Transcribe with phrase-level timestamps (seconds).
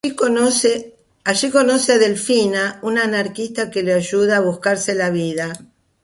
[1.29, 5.53] Allí conoce a Delfina, una anarquista que le ayuda a buscarse la vida.